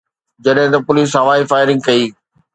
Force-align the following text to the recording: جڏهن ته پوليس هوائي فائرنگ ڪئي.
جڏهن 0.43 0.67
ته 0.73 0.79
پوليس 0.87 1.09
هوائي 1.21 1.43
فائرنگ 1.51 1.79
ڪئي. 1.87 2.03